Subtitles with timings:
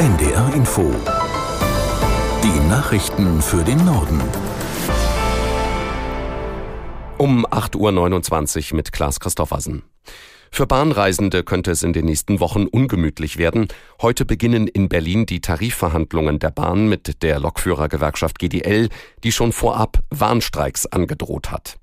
[0.00, 0.94] NDR Info.
[2.42, 4.18] Die Nachrichten für den Norden.
[7.18, 9.82] Um 8.29 Uhr mit Klaas Christoffersen.
[10.50, 13.68] Für Bahnreisende könnte es in den nächsten Wochen ungemütlich werden.
[14.00, 18.88] Heute beginnen in Berlin die Tarifverhandlungen der Bahn mit der Lokführergewerkschaft GDL,
[19.22, 21.78] die schon vorab Warnstreiks angedroht hat.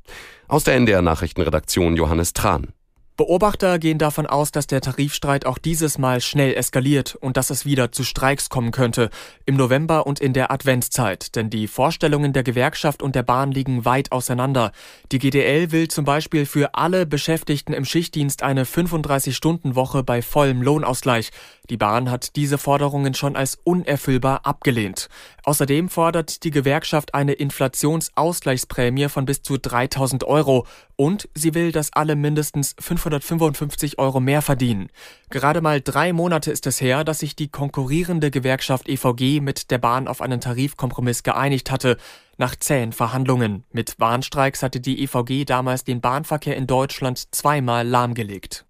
[0.47, 2.73] Aus der NDR Nachrichtenredaktion Johannes Tran.
[3.17, 7.65] Beobachter gehen davon aus, dass der Tarifstreit auch dieses Mal schnell eskaliert und dass es
[7.65, 9.09] wieder zu Streiks kommen könnte,
[9.47, 13.85] im November und in der Adventszeit, denn die Vorstellungen der Gewerkschaft und der Bahn liegen
[13.85, 14.71] weit auseinander.
[15.11, 21.31] Die GDL will zum Beispiel für alle Beschäftigten im Schichtdienst eine 35-Stunden-Woche bei vollem Lohnausgleich.
[21.71, 25.09] Die Bahn hat diese Forderungen schon als unerfüllbar abgelehnt.
[25.43, 31.93] Außerdem fordert die Gewerkschaft eine Inflationsausgleichsprämie von bis zu 3000 Euro und sie will, dass
[31.93, 32.75] alle mindestens
[33.09, 34.89] 555 Euro mehr verdienen.
[35.29, 39.79] Gerade mal drei Monate ist es her, dass sich die konkurrierende Gewerkschaft EVG mit der
[39.79, 41.97] Bahn auf einen Tarifkompromiss geeinigt hatte.
[42.37, 43.63] Nach zähen Verhandlungen.
[43.71, 48.66] Mit Warnstreiks hatte die EVG damals den Bahnverkehr in Deutschland zweimal lahmgelegt.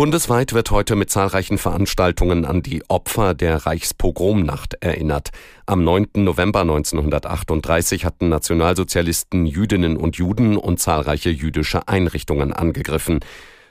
[0.00, 5.28] Bundesweit wird heute mit zahlreichen Veranstaltungen an die Opfer der Reichspogromnacht erinnert.
[5.66, 6.06] Am 9.
[6.14, 13.20] November 1938 hatten Nationalsozialisten Jüdinnen und Juden und zahlreiche jüdische Einrichtungen angegriffen.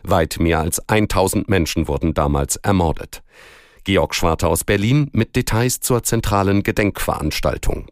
[0.04, 3.24] Weit mehr als 1000 Menschen wurden damals ermordet.
[3.84, 7.88] Georg Schwarte aus Berlin mit Details zur zentralen Gedenkveranstaltung.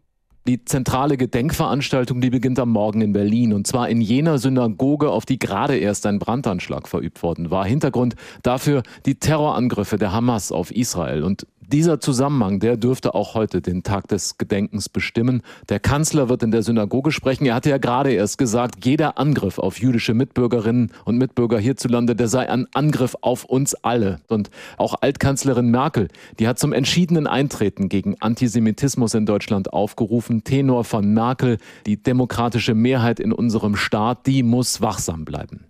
[0.46, 5.26] Die zentrale Gedenkveranstaltung, die beginnt am Morgen in Berlin und zwar in jener Synagoge, auf
[5.26, 7.66] die gerade erst ein Brandanschlag verübt worden war.
[7.66, 13.60] Hintergrund dafür die Terrorangriffe der Hamas auf Israel und dieser Zusammenhang, der dürfte auch heute
[13.60, 15.42] den Tag des Gedenkens bestimmen.
[15.68, 17.44] Der Kanzler wird in der Synagoge sprechen.
[17.46, 22.28] Er hatte ja gerade erst gesagt, jeder Angriff auf jüdische Mitbürgerinnen und Mitbürger hierzulande, der
[22.28, 24.20] sei ein Angriff auf uns alle.
[24.28, 26.08] Und auch Altkanzlerin Merkel,
[26.38, 30.44] die hat zum entschiedenen Eintreten gegen Antisemitismus in Deutschland aufgerufen.
[30.44, 35.67] Tenor von Merkel, die demokratische Mehrheit in unserem Staat, die muss wachsam bleiben.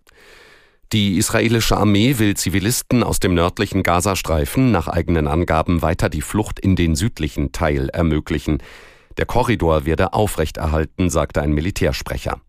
[0.94, 6.58] Die israelische Armee will Zivilisten aus dem nördlichen Gazastreifen nach eigenen Angaben weiter die Flucht
[6.58, 8.62] in den südlichen Teil ermöglichen.
[9.18, 12.40] Der Korridor werde aufrechterhalten, sagte ein Militärsprecher.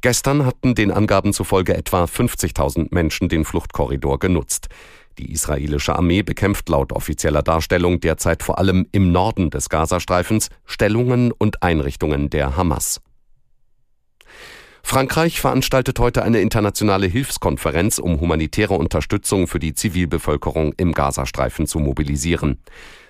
[0.00, 4.68] Gestern hatten den Angaben zufolge etwa 50.000 Menschen den Fluchtkorridor genutzt.
[5.18, 11.30] Die israelische Armee bekämpft laut offizieller Darstellung derzeit vor allem im Norden des Gazastreifens Stellungen
[11.30, 13.02] und Einrichtungen der Hamas.
[14.88, 21.80] Frankreich veranstaltet heute eine internationale Hilfskonferenz, um humanitäre Unterstützung für die Zivilbevölkerung im Gazastreifen zu
[21.80, 22.58] mobilisieren.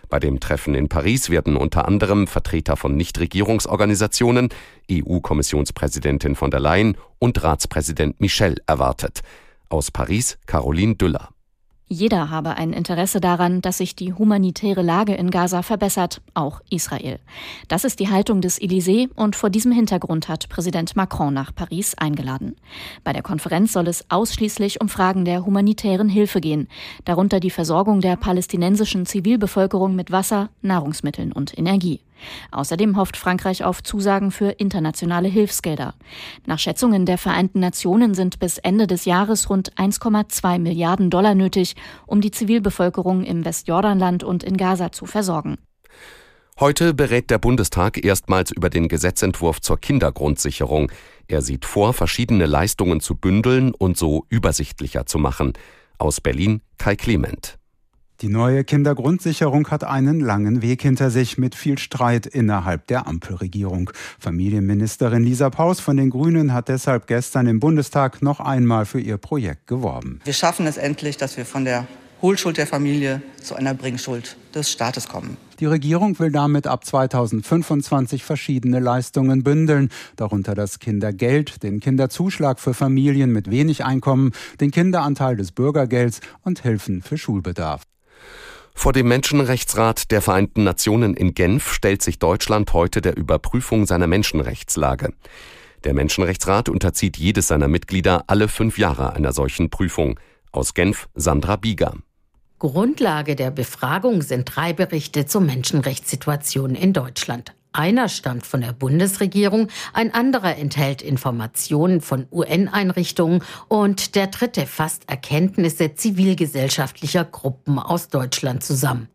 [0.09, 4.49] Bei dem Treffen in Paris werden unter anderem Vertreter von Nichtregierungsorganisationen,
[4.91, 9.21] EU-Kommissionspräsidentin von der Leyen und Ratspräsident Michel erwartet.
[9.69, 11.36] Aus Paris Caroline Düller.
[11.89, 17.21] Jeder habe ein Interesse daran, dass sich die humanitäre Lage in Gaza verbessert, auch Israel.
[17.69, 21.95] Das ist die Haltung des Élysée und vor diesem Hintergrund hat Präsident Macron nach Paris
[21.95, 22.57] eingeladen.
[23.05, 26.67] Bei der Konferenz soll es ausschließlich um Fragen der humanitären Hilfe gehen,
[27.05, 32.01] darunter die Versorgung der palästinensischen Zivilbevölkerung mit Wasser, Nahrungsmitteln und Energie.
[32.51, 35.95] Außerdem hofft Frankreich auf Zusagen für internationale Hilfsgelder.
[36.47, 41.75] Nach Schätzungen der Vereinten Nationen sind bis Ende des Jahres rund 1,2 Milliarden Dollar nötig,
[42.07, 45.59] um die Zivilbevölkerung im Westjordanland und in Gaza zu versorgen.
[46.59, 50.91] Heute berät der Bundestag erstmals über den Gesetzentwurf zur Kindergrundsicherung.
[51.29, 55.53] Er sieht vor, verschiedene Leistungen zu bündeln und so übersichtlicher zu machen.
[55.99, 57.59] Aus Berlin Kai Clement.
[58.23, 63.91] Die neue Kindergrundsicherung hat einen langen Weg hinter sich mit viel Streit innerhalb der Ampelregierung.
[64.19, 69.19] Familienministerin Lisa Paus von den Grünen hat deshalb gestern im Bundestag noch einmal für ihr
[69.19, 70.21] Projekt geworben.
[70.25, 71.87] Wir schaffen es endlich, dass wir von der
[72.23, 75.37] Hohlschuld der Familie zu einer Bringschuld des Staates kommen.
[75.61, 82.73] Die Regierung will damit ab 2025 verschiedene Leistungen bündeln, darunter das Kindergeld, den Kinderzuschlag für
[82.73, 87.83] Familien mit wenig Einkommen, den Kinderanteil des Bürgergelds und Hilfen für Schulbedarf.
[88.75, 94.07] Vor dem Menschenrechtsrat der Vereinten Nationen in Genf stellt sich Deutschland heute der Überprüfung seiner
[94.07, 95.15] Menschenrechtslage.
[95.85, 100.21] Der Menschenrechtsrat unterzieht jedes seiner Mitglieder alle fünf Jahre einer solchen Prüfung.
[100.53, 101.95] Aus Genf Sandra Bieger.
[102.59, 107.56] Grundlage der Befragung sind drei Berichte zur Menschenrechtssituation in Deutschland.
[107.77, 115.03] Einer stammt von der Bundesregierung, ein anderer enthält Informationen von UN-Einrichtungen und der dritte fasst
[115.11, 119.09] Erkenntnisse zivilgesellschaftlicher Gruppen aus Deutschland zusammen.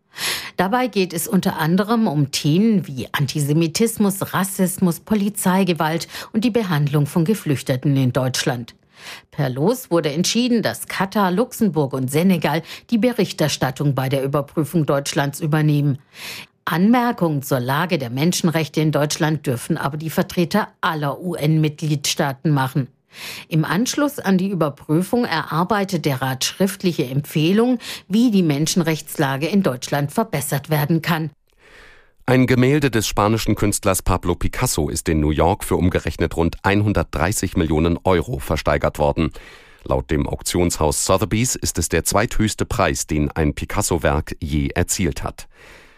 [0.57, 7.25] Dabei geht es unter anderem um Themen wie Antisemitismus, Rassismus, Polizeigewalt und die Behandlung von
[7.25, 8.75] Geflüchteten in Deutschland.
[9.31, 12.61] Per Los wurde entschieden, dass Katar, Luxemburg und Senegal
[12.91, 15.97] die Berichterstattung bei der Überprüfung Deutschlands übernehmen.
[16.65, 22.87] Anmerkungen zur Lage der Menschenrechte in Deutschland dürfen aber die Vertreter aller UN-Mitgliedstaaten machen.
[23.49, 30.11] Im Anschluss an die Überprüfung erarbeitet der Rat schriftliche Empfehlungen, wie die Menschenrechtslage in Deutschland
[30.11, 31.31] verbessert werden kann.
[32.25, 37.57] Ein Gemälde des spanischen Künstlers Pablo Picasso ist in New York für umgerechnet rund 130
[37.57, 39.31] Millionen Euro versteigert worden.
[39.83, 45.47] Laut dem Auktionshaus Sotheby's ist es der zweithöchste Preis, den ein Picasso-Werk je erzielt hat.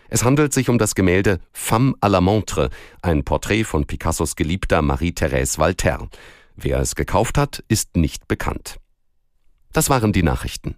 [0.10, 2.70] Es handelt sich um das Gemälde Femme à la Montre,
[3.02, 6.08] ein Porträt von Picassos Geliebter Marie-Thérèse Walter.
[6.56, 8.78] Wer es gekauft hat, ist nicht bekannt.
[9.72, 10.76] Das waren die Nachrichten.